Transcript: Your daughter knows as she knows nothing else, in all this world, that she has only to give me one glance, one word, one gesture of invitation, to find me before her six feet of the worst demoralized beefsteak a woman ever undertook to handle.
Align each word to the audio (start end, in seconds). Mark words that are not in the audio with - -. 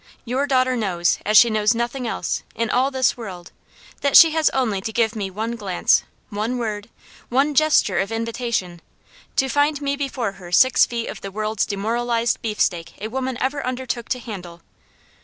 Your 0.25 0.47
daughter 0.47 0.75
knows 0.75 1.19
as 1.27 1.37
she 1.37 1.51
knows 1.51 1.75
nothing 1.75 2.07
else, 2.07 2.41
in 2.55 2.71
all 2.71 2.89
this 2.89 3.15
world, 3.15 3.51
that 4.01 4.17
she 4.17 4.31
has 4.31 4.49
only 4.49 4.81
to 4.81 4.91
give 4.91 5.15
me 5.15 5.29
one 5.29 5.55
glance, 5.55 6.01
one 6.31 6.57
word, 6.57 6.89
one 7.29 7.53
gesture 7.53 7.99
of 7.99 8.11
invitation, 8.11 8.81
to 9.35 9.47
find 9.47 9.79
me 9.79 9.95
before 9.95 10.31
her 10.31 10.51
six 10.51 10.87
feet 10.87 11.05
of 11.07 11.21
the 11.21 11.29
worst 11.29 11.69
demoralized 11.69 12.41
beefsteak 12.41 12.93
a 12.99 13.09
woman 13.09 13.37
ever 13.39 13.63
undertook 13.63 14.09
to 14.09 14.17
handle. 14.19 14.63